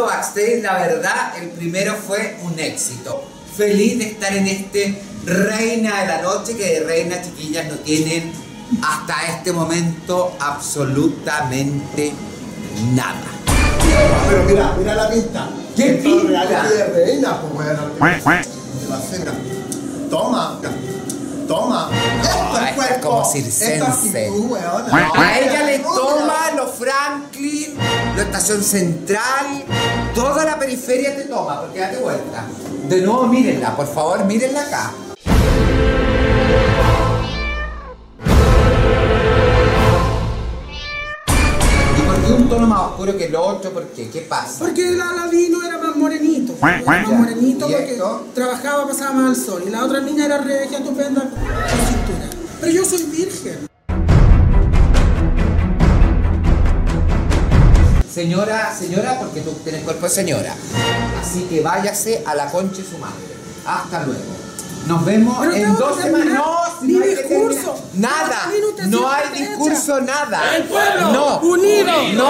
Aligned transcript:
segundo 0.00 0.06
backstage. 0.06 0.62
La 0.62 0.78
verdad, 0.78 1.32
el 1.40 1.48
primero 1.50 1.94
fue 1.94 2.36
un 2.42 2.58
éxito. 2.58 3.22
Feliz 3.56 3.98
de 3.98 4.04
estar 4.06 4.34
en 4.34 4.46
este 4.46 5.02
Reina 5.24 6.00
de 6.00 6.06
la 6.06 6.22
Noche, 6.22 6.56
que 6.56 6.80
de 6.80 6.86
Reina 6.86 7.20
Chiquillas 7.20 7.66
no 7.68 7.76
tienen 7.76 8.32
hasta 8.82 9.36
este 9.36 9.52
momento 9.52 10.36
absolutamente 10.38 12.12
nada. 12.94 13.20
Pero 14.28 14.44
mira, 14.44 14.74
mira 14.78 14.94
la 14.94 15.10
pinta. 15.10 15.48
¿Qué 15.76 16.00
reality 16.26 16.76
de 16.76 16.84
reina, 16.86 17.40
pues 17.40 17.52
bueno. 17.52 17.82
De 17.98 18.88
la 18.88 19.00
cena. 19.00 19.32
Toma, 20.08 20.58
toma. 21.50 21.90
Esto 22.22 22.60
es 22.64 22.72
cuerpo. 22.74 23.08
como 23.08 23.24
circense. 23.24 23.82
Actitud. 23.82 24.56
A 24.56 25.38
ella 25.38 25.62
le 25.64 25.80
toma 25.80 26.52
los 26.56 26.70
Franklin, 26.76 27.76
la 28.16 28.22
estación 28.22 28.62
central, 28.62 29.64
toda 30.14 30.44
la 30.44 30.58
periferia 30.58 31.16
te 31.16 31.24
toma, 31.24 31.62
porque 31.62 31.80
date 31.80 31.96
vuelta. 31.98 32.44
De 32.88 33.00
nuevo, 33.00 33.26
mírenla, 33.26 33.74
por 33.74 33.92
favor, 33.92 34.24
mírenla 34.24 34.62
acá. 34.62 34.92
Oscuro 42.90 43.16
que 43.16 43.24
el 43.26 43.34
otro? 43.36 43.70
¿Por 43.72 43.86
qué? 43.88 44.08
¿Qué 44.10 44.20
pasa? 44.22 44.58
Porque 44.60 44.90
la 44.92 45.12
Ladino 45.12 45.62
era 45.64 45.78
más 45.78 45.96
morenito. 45.96 46.54
Era 46.62 46.82
más 46.84 47.08
Ya. 47.08 47.14
morenito 47.16 47.68
¿Y 47.68 47.72
porque 47.72 47.92
esto? 47.92 48.26
trabajaba, 48.34 48.86
pasaba 48.86 49.12
más 49.12 49.38
al 49.38 49.44
sol. 49.44 49.64
Y 49.66 49.70
la 49.70 49.84
otra 49.84 50.00
niña 50.00 50.26
era 50.26 50.38
regia, 50.38 50.78
estupenda, 50.78 51.20
con 51.22 51.30
cintura. 51.30 52.28
Pero 52.60 52.72
yo 52.72 52.84
soy 52.84 53.02
virgen. 53.04 53.66
Señora, 58.12 58.74
señora, 58.76 59.18
porque 59.20 59.40
tú 59.40 59.52
tienes 59.62 59.82
cuerpo 59.84 60.06
de 60.06 60.10
señora. 60.10 60.54
Así 61.22 61.42
que 61.44 61.60
váyase 61.60 62.22
a 62.26 62.34
la 62.34 62.46
concha 62.50 62.78
de 62.82 62.84
su 62.88 62.98
madre. 62.98 63.14
Hasta 63.64 64.04
luego. 64.04 64.40
Nos 64.86 65.04
vemos 65.04 65.36
Pero 65.40 65.52
en 65.54 65.76
dos 65.76 65.96
semanas. 66.00 66.34
No, 66.34 66.56
si 66.80 66.92
no 66.92 67.04
hay 67.04 67.14
discurso. 67.14 67.84
Nada. 67.94 68.50
No 68.88 69.08
hay 69.10 69.38
discurso, 69.38 70.00
nada. 70.00 70.56
El 70.56 70.64
pueblo 70.64 71.12
no. 71.12 71.40
unido 71.40 71.92
No. 72.14 72.24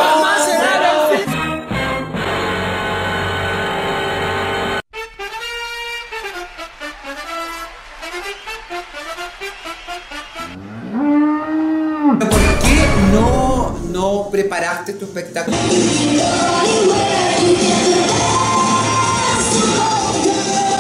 Espectáculo? 15.11 15.56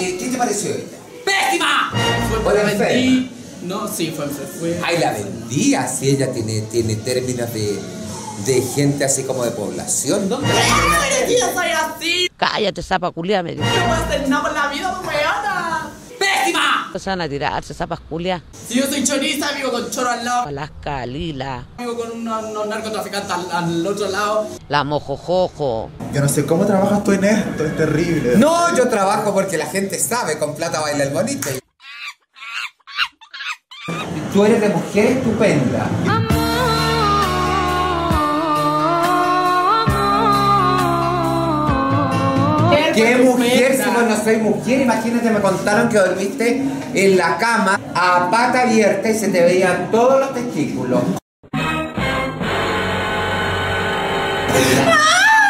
Eh, 0.00 0.16
¿Qué 0.18 0.28
te 0.28 0.38
pareció 0.38 0.70
ella? 0.70 0.84
¡Pésima! 1.24 1.92
Fue 2.42 2.54
la 2.54 2.62
vendí. 2.64 3.30
No, 3.62 3.86
sí, 3.88 4.12
fue, 4.16 4.26
fue, 4.28 4.46
fue. 4.46 4.80
Ay, 4.82 4.98
la 4.98 5.12
vendía, 5.12 5.86
si 5.86 6.08
ella 6.10 6.32
tiene, 6.32 6.62
tiene 6.62 6.96
términos 6.96 7.52
de, 7.52 7.78
de 8.46 8.62
gente 8.62 9.04
así 9.04 9.24
como 9.24 9.44
de 9.44 9.50
población. 9.50 10.28
¿Dónde 10.28 10.48
la 10.48 10.54
¡Pero 11.18 11.30
yo 11.30 11.52
soy 11.52 11.68
así! 11.68 12.28
Cállate, 12.36 12.82
zapa 12.82 13.10
culia, 13.10 13.42
me 13.42 13.52
dijo. 13.52 13.64
No 13.64 13.70
puedo 13.86 14.02
hacer 14.04 14.28
nada 14.28 14.42
por 14.42 14.52
la. 14.54 14.59
Van 16.92 17.20
a 17.20 17.28
tirarse, 17.28 17.72
zapas 17.74 18.00
culia. 18.00 18.42
Si 18.52 18.74
yo 18.74 18.86
soy 18.86 19.04
choriza, 19.04 19.52
vivo 19.52 19.70
con 19.70 19.90
choro 19.90 20.10
al 20.10 20.24
lado. 20.24 20.48
Alaska, 20.48 21.06
lila, 21.06 21.64
Vivo 21.78 21.96
con 21.96 22.10
unos, 22.12 22.44
unos 22.44 22.66
narcotraficantes 22.66 23.30
al, 23.30 23.46
al 23.52 23.86
otro 23.86 24.08
lado. 24.08 24.48
la 24.68 24.84
mojojojo. 24.84 25.90
Yo 26.12 26.20
no 26.20 26.28
sé 26.28 26.44
cómo 26.46 26.66
trabajas 26.66 27.02
tú 27.04 27.12
en 27.12 27.24
esto, 27.24 27.64
es 27.64 27.76
terrible. 27.76 28.36
No, 28.36 28.76
yo 28.76 28.88
trabajo 28.88 29.32
porque 29.32 29.56
la 29.56 29.66
gente 29.66 29.98
sabe, 29.98 30.38
con 30.38 30.54
plata 30.54 30.80
baila 30.80 31.04
el 31.04 31.10
bonito. 31.10 31.48
Tú 34.32 34.44
eres 34.44 34.60
de 34.60 34.68
mujer 34.68 35.06
estupenda. 35.18 35.88
¿Qué 42.94 43.16
mujer 43.16 43.76
si 43.76 43.90
vos 43.90 44.02
no 44.08 44.16
soy 44.22 44.36
mujer? 44.38 44.80
Imagínate, 44.82 45.30
me 45.30 45.40
contaron 45.40 45.88
que 45.88 45.98
dormiste 45.98 46.62
en 46.94 47.16
la 47.16 47.36
cama 47.38 47.80
a 47.94 48.28
pata 48.30 48.62
abierta 48.62 49.08
y 49.10 49.14
se 49.18 49.28
te 49.28 49.40
veían 49.42 49.90
todos 49.90 50.20
los 50.20 50.34
testículos. 50.34 51.00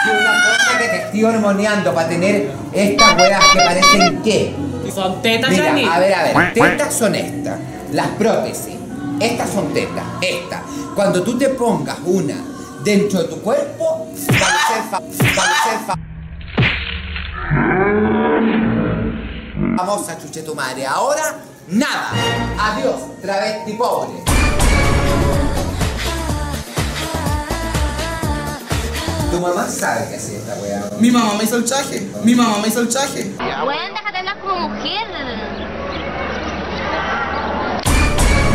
Y 0.05 0.11
una 0.11 0.33
cosa 0.45 0.79
que 0.79 0.89
te 0.89 0.97
estoy 1.05 1.25
hormoneando 1.25 1.95
para 1.95 2.09
tener 2.09 2.51
estas 2.73 3.17
weas 3.17 3.45
que 3.53 3.59
parecen 3.61 4.23
qué. 4.23 4.55
Son 4.95 5.23
tetas, 5.23 5.51
Mira, 5.51 5.95
a 5.95 5.99
ver, 6.01 6.15
a 6.15 6.23
ver, 6.25 6.53
tetas 6.53 6.93
son 6.95 7.15
estas, 7.15 7.59
las 7.93 8.09
prótesis. 8.09 8.75
Estas 9.21 9.51
son 9.51 9.73
tetas, 9.73 10.05
estas. 10.21 10.61
Cuando 10.95 11.23
tú 11.23 11.39
te 11.39 11.49
pongas 11.51 11.97
una 12.05 12.35
dentro 12.83 13.23
de 13.23 13.29
tu 13.29 13.41
cuerpo, 13.41 14.09
va 14.31 14.47
a 14.47 14.73
ser, 14.73 14.83
fa- 15.87 15.95
va 19.91 20.13
a 20.13 20.19
chuche 20.19 20.43
tu 20.43 20.55
madre. 20.55 20.87
Ahora, 20.87 21.37
nada. 21.69 22.11
Adiós, 22.59 23.01
travesti 23.21 23.73
pobre. 23.75 24.23
Tu 29.31 29.41
mamá 29.41 29.67
sabe 29.69 30.09
que 30.09 30.17
hacía 30.17 30.39
esta 30.39 30.55
wea. 30.61 30.91
Mi 30.99 31.11
mamá 31.11 31.35
me 31.35 31.45
hizo 31.45 31.57
el 31.57 31.65
chaje. 31.65 32.09
Mi 32.25 32.35
mamá 32.35 32.59
me 32.59 32.69
hizo 32.69 32.81
el 32.81 32.89
chaje. 32.89 33.33
Bueno, 33.37 33.95
déjate 33.95 34.19
hablar 34.19 34.41
como 34.41 34.69
mujer. 34.69 35.07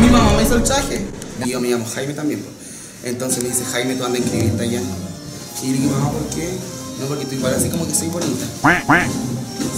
Mi 0.00 0.08
mamá 0.10 0.32
me 0.36 0.42
hizo 0.42 0.56
el 0.56 0.64
chaje. 0.64 1.06
Y 1.44 1.50
yo 1.50 1.60
me 1.60 1.68
llamo 1.68 1.86
Jaime 1.94 2.14
también. 2.14 2.40
pues. 2.42 2.54
Entonces 3.04 3.42
me 3.42 3.48
dice, 3.50 3.64
Jaime, 3.64 3.94
tú 3.94 4.04
andas 4.04 4.20
a 4.20 4.24
inscribirte 4.24 4.62
allá. 4.64 4.80
Y 5.62 5.66
le 5.66 5.72
dije, 5.78 5.86
mamá, 5.90 6.10
¿por 6.10 6.26
qué? 6.34 6.75
No, 7.00 7.06
porque 7.06 7.24
tú 7.26 7.34
igual 7.34 7.54
así 7.54 7.68
como 7.68 7.86
que 7.86 7.94
soy 7.94 8.08
bonita. 8.08 8.46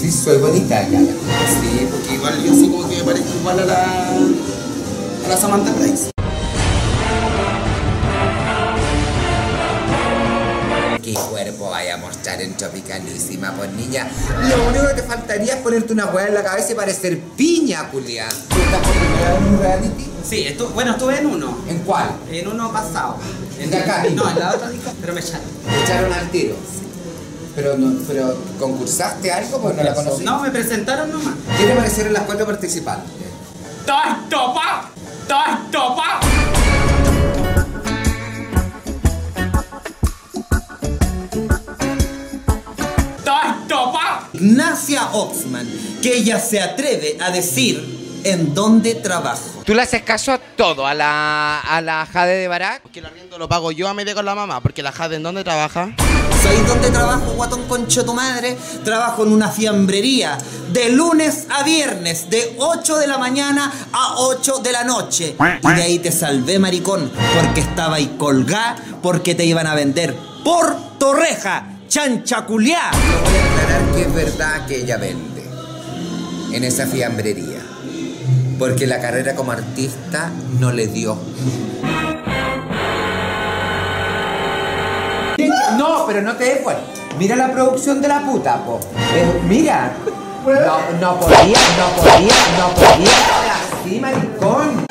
Sí, 0.01 0.11
soy 0.11 0.39
bonita 0.39 0.89
ya. 0.89 1.01
Sí, 1.01 1.89
porque 1.91 2.15
igual 2.15 2.43
yo 2.45 2.53
así 2.53 2.69
como 2.69 2.89
que 2.89 2.97
me 2.97 3.03
parezco 3.05 3.29
igual 3.41 3.59
a 3.61 3.65
la... 3.65 4.09
a 5.25 5.29
la 5.29 5.37
Samantha 5.37 5.73
Price. 5.75 6.11
¿Qué 11.03 11.15
cuerpo 11.15 11.71
vaya 11.71 11.95
a 11.95 11.97
mostrar 11.97 12.41
en 12.43 12.55
Tropicalísima, 12.55 13.53
pues 13.57 13.73
niña? 13.73 14.09
Lo 14.49 14.69
único 14.69 14.87
que 14.89 14.95
te 14.95 15.03
faltaría 15.03 15.55
es 15.55 15.61
ponerte 15.61 15.93
una 15.95 16.07
hueá 16.07 16.27
en 16.29 16.35
la 16.35 16.43
cabeza 16.45 16.73
y 16.73 16.75
parecer 16.75 17.19
piña, 17.37 17.89
culia. 17.91 18.29
¿Tú 18.49 18.57
estás 18.61 18.81
por 18.83 18.93
primera 18.93 19.31
vez 19.33 19.39
en 19.41 19.55
un 19.55 19.59
reality? 19.61 20.05
Sí, 20.29 20.47
estu- 20.47 20.71
bueno, 20.75 20.91
estuve 20.93 21.19
en 21.19 21.27
uno. 21.27 21.59
¿En 21.69 21.79
cuál? 21.79 22.11
En 22.31 22.47
uno 22.49 22.71
pasado. 22.73 23.17
¿En 23.59 23.71
de 23.71 23.79
acá? 23.79 24.05
No, 24.15 24.29
en 24.31 24.39
la 24.39 24.55
otra 24.55 24.69
disco, 24.69 24.91
pero 25.01 25.15
me 25.15 25.21
echaron. 25.21 25.47
Te 25.71 25.83
echaron 25.85 26.13
al 26.13 26.31
tiro. 26.31 26.57
Pero, 27.59 27.77
no, 27.77 27.99
pero 28.07 28.37
¿concursaste 28.57 29.33
algo? 29.33 29.61
Pues 29.61 29.75
no 29.75 29.83
la 29.83 29.93
conocí. 29.93 30.23
No, 30.23 30.41
me 30.41 30.53
presentaron 30.53 31.11
nomás. 31.11 31.35
¿Qué 31.59 31.67
te 31.67 31.75
parecieron 31.75 32.13
las 32.13 32.23
cuatro 32.23 32.47
participantes? 32.47 33.11
¡Estoy 33.81 34.29
topa! 34.31 34.89
¡Estoy 35.23 35.71
topa! 35.73 36.21
¡Estoy 43.17 43.69
topa! 43.69 44.29
Ignacia 44.35 45.09
Oxman, 45.11 45.67
que 46.01 46.15
ella 46.17 46.39
se 46.39 46.61
atreve 46.61 47.19
a 47.21 47.33
decir 47.33 48.21
en 48.23 48.55
dónde 48.55 48.95
trabajo. 48.95 49.65
¿Tú 49.65 49.75
le 49.75 49.83
haces 49.83 50.03
caso 50.03 50.31
a 50.31 50.39
todo? 50.39 50.87
¿A 50.87 50.95
la, 50.95 51.59
a 51.59 51.81
la 51.81 52.07
Jade 52.07 52.37
de 52.37 52.47
Barak? 52.47 52.83
Porque 52.83 53.01
el 53.01 53.07
arriendo 53.07 53.37
lo 53.37 53.49
pago 53.49 53.73
yo 53.73 53.89
a 53.89 53.95
media 53.95 54.15
con 54.15 54.25
la 54.25 54.37
mamá, 54.37 54.61
porque 54.61 54.81
la 54.81 54.93
Jade 54.93 55.17
en 55.17 55.25
dónde 55.25 55.43
trabaja. 55.43 55.93
¿Sabéis 56.43 56.67
dónde 56.67 56.91
trabajo, 56.91 57.33
guatón 57.37 57.65
concho 57.65 58.05
tu 58.05 58.15
madre? 58.15 58.57
Trabajo 58.85 59.25
en 59.25 59.33
una 59.33 59.49
fiambrería 59.49 60.39
de 60.73 60.91
lunes 60.91 61.47
a 61.51 61.63
viernes, 61.63 62.31
de 62.31 62.55
8 62.59 62.99
de 62.99 63.07
la 63.07 63.19
mañana 63.19 63.73
a 63.93 64.15
8 64.19 64.59
de 64.59 64.73
la 64.73 64.85
noche. 64.85 65.37
Y 65.63 65.75
de 65.75 65.83
ahí 65.83 65.99
te 65.99 66.13
salvé, 66.13 66.59
maricón, 66.59 67.11
porque 67.35 67.61
estaba 67.61 67.97
ahí 67.97 68.15
colgá, 68.19 68.77
porque 69.03 69.35
te 69.35 69.45
iban 69.45 69.67
a 69.67 69.75
vender 69.75 70.15
por 70.45 70.77
torreja, 70.99 71.79
chancha 71.89 72.45
culiá. 72.47 72.91
Voy 72.93 73.37
a 73.37 73.45
aclarar 73.45 73.93
que 73.95 74.03
es 74.03 74.15
verdad 74.15 74.67
que 74.67 74.77
ella 74.83 74.97
vende 74.97 75.45
en 76.53 76.65
esa 76.65 76.87
fiambrería. 76.87 77.63
Porque 78.59 78.87
la 78.87 79.01
carrera 79.01 79.35
como 79.35 79.53
artista 79.53 80.31
no 80.59 80.73
le 80.73 80.87
dio. 80.89 81.19
No, 85.77 86.05
pero 86.07 86.23
no 86.23 86.37
te 86.37 86.45
des 86.45 86.61
cuenta. 86.63 86.83
Mira 87.19 87.37
la 87.37 87.51
producción 87.53 88.01
de 88.01 88.09
la 88.09 88.21
puta, 88.21 88.65
po. 88.65 88.79
Eh, 89.15 89.41
mira. 89.49 89.93
No, 90.47 90.79
no 91.01 91.21
podía, 91.21 91.59
no 91.77 92.03
podía, 92.03 92.35
no 92.59 92.75
podía. 92.75 93.11
ti, 93.85 94.01
maricón. 94.01 94.87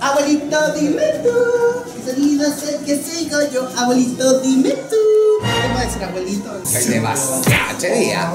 Abuelito, 0.00 0.72
dime 0.74 1.02
tú. 1.22 1.92
¿Qué 2.04 2.12
sonido 2.12 2.46
es 2.46 2.62
el 2.68 2.84
que 2.84 2.96
sigo 3.02 3.38
yo? 3.52 3.68
Abuelito, 3.76 4.40
dime 4.40 4.70
tú. 4.70 4.96
¿Qué 5.42 5.74
va 5.74 5.80
a 5.80 5.84
decir 5.84 6.04
abuelito? 6.04 6.64
Soy 6.64 6.84
demasiado, 6.84 7.42
che 7.78 7.94
día. 7.94 8.32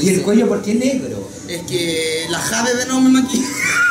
¿Y 0.00 0.08
el 0.10 0.22
cuello 0.22 0.48
por 0.48 0.62
qué 0.62 0.74
negro? 0.74 1.28
Es 1.48 1.62
que 1.62 2.26
la 2.30 2.38
Jade 2.38 2.74
de 2.76 2.86
no 2.86 3.00
me 3.00 3.10
maquilla. 3.10 3.46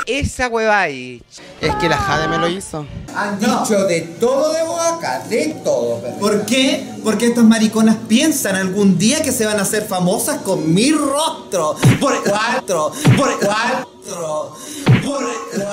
Esa 0.05 0.47
hueva 0.47 0.81
ahí. 0.81 1.21
Es 1.59 1.75
que 1.75 1.89
la 1.89 1.97
Jade 1.97 2.27
me 2.27 2.37
lo 2.37 2.47
hizo. 2.47 2.85
Han 3.15 3.39
dicho 3.39 3.85
de 3.85 4.01
todo 4.19 4.53
de 4.53 4.63
vos 4.63 4.79
acá, 4.79 5.23
de 5.27 5.57
todo. 5.63 5.99
perrita. 6.01 6.19
¿Por 6.19 6.45
qué? 6.45 6.87
Porque 7.03 7.27
estas 7.27 7.43
mariconas 7.43 7.97
piensan 8.07 8.55
algún 8.55 8.97
día 8.97 9.21
que 9.21 9.31
se 9.31 9.45
van 9.45 9.59
a 9.59 9.63
hacer 9.63 9.85
famosas 9.85 10.41
con 10.41 10.73
mi 10.73 10.91
rostro. 10.91 11.75
Por 11.99 12.23
cuatro. 12.23 12.91
Por 13.17 13.39
cuatro. 13.39 14.55
Por 15.03 15.29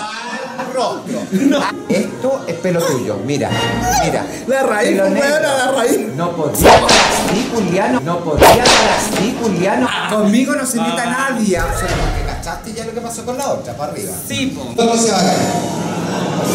cuatro. 0.07 0.45
rostro. 0.75 1.21
Es 1.33 1.84
pelo 2.65 2.81
tuyo, 2.81 3.19
mira, 3.27 3.51
mira. 4.03 4.25
La 4.47 4.63
raíz, 4.63 4.93
Pelo 4.93 5.11
negro. 5.11 5.21
weona, 5.29 5.55
la 5.55 5.73
raíz. 5.73 5.99
No 6.17 6.31
podía 6.35 6.71
así, 6.73 7.51
Juliano. 7.55 8.01
No 8.01 8.19
podía 8.21 8.63
así, 8.65 9.37
Juliano. 9.39 9.87
Conmigo 10.09 10.55
no 10.55 10.65
se 10.65 10.79
invita 10.79 11.05
nadie. 11.05 11.59
Solo 11.59 11.73
porque 11.75 12.25
cachaste 12.27 12.73
ya 12.73 12.87
lo 12.87 12.95
que 12.95 13.03
pasó 13.03 13.23
con 13.27 13.37
la 13.37 13.49
otra, 13.51 13.75
para 13.77 13.93
arriba. 13.93 14.13
Sí, 14.27 14.47
po. 14.57 14.75
¿Cómo 14.75 14.97
se 14.97 15.11
va 15.11 15.19
a 15.19 15.23
caer? 15.25 16.55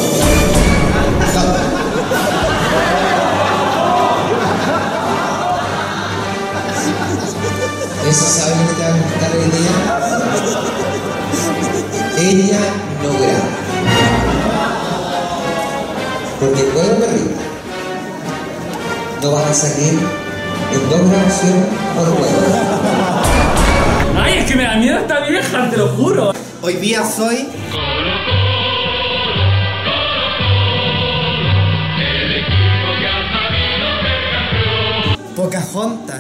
¿Eso 8.10 8.26
sabe 8.26 8.56
lo 8.56 8.68
que 8.70 8.74
te 8.74 8.82
va 8.82 8.88
a 8.88 8.92
contar 8.92 9.32
hoy 9.36 9.50
día? 9.52 9.74
Ella 12.32 12.60
no 13.04 13.10
graba. 13.14 13.59
No 19.22 19.32
vas 19.32 19.50
a 19.50 19.54
salir 19.54 20.00
en 20.72 20.90
dos 20.90 21.10
grabaciones 21.10 21.66
por 21.94 22.06
juego. 22.06 22.42
Ay, 24.18 24.38
es 24.38 24.46
que 24.46 24.56
me 24.56 24.64
da 24.64 24.78
miedo 24.78 24.98
esta 24.98 25.20
vieja, 25.28 25.70
te 25.70 25.76
lo 25.78 25.90
juro. 25.90 26.32
Hoy 26.62 26.76
día 26.76 27.06
soy. 27.06 27.50
Pocahontas. 35.36 36.20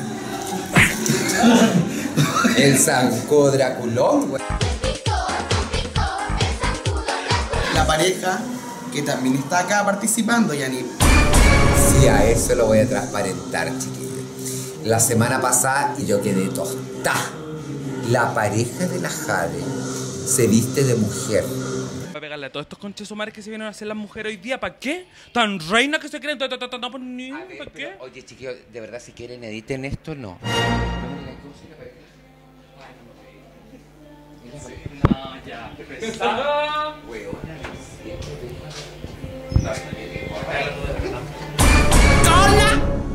El 2.57 2.77
zanco 2.77 3.49
Draculón, 3.51 4.29
güey. 4.29 4.43
La 7.73 7.87
pareja 7.87 8.39
que 8.91 9.01
también 9.03 9.35
está 9.35 9.59
acá 9.59 9.85
participando, 9.85 10.53
Yani. 10.53 10.83
Sí, 11.99 12.07
a 12.07 12.25
eso 12.29 12.55
lo 12.55 12.67
voy 12.67 12.79
a 12.79 12.87
transparentar, 12.87 13.67
chiquillos. 13.77 14.85
La 14.85 14.99
semana 14.99 15.41
pasada 15.41 15.95
y 15.99 16.05
yo 16.05 16.21
quedé 16.21 16.47
tostada. 16.49 17.31
La 18.09 18.33
pareja 18.33 18.87
de 18.87 18.99
la 19.01 19.09
Jade 19.09 19.61
se 20.25 20.47
viste 20.47 20.83
de 20.83 20.95
mujer. 20.95 21.43
Para 22.07 22.21
pegarle 22.21 22.45
a 22.47 22.51
todos 22.51 22.63
estos 22.65 22.79
conches 22.79 23.07
sumares 23.07 23.33
que 23.33 23.41
se 23.41 23.49
vienen 23.49 23.67
a 23.67 23.71
hacer 23.71 23.87
las 23.87 23.97
mujeres 23.97 24.31
hoy 24.31 24.37
día, 24.37 24.59
¿para 24.59 24.79
qué? 24.79 25.07
Tan 25.33 25.59
reina 25.69 25.99
que 25.99 26.07
se 26.09 26.19
creen, 26.19 26.37
pues, 26.37 26.49
ni- 27.01 27.31
¿para 27.31 27.71
qué? 27.71 27.95
Oye, 27.99 28.23
chiquillos, 28.25 28.55
de 28.71 28.79
verdad, 28.81 28.99
si 29.01 29.11
quieren, 29.11 29.43
editen 29.43 29.85
esto, 29.85 30.15
no. 30.15 30.39
No, 35.09 35.45
ya. 35.45 35.71
Pesada. 35.77 36.95
Cola, 39.59 40.98